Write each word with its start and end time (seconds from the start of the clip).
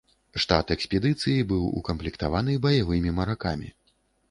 Штат 0.45 0.71
экспедыцыі 0.75 1.43
быў 1.51 1.67
укамплектаваны 1.81 2.57
баявымі 2.65 3.15
маракамі. 3.21 3.73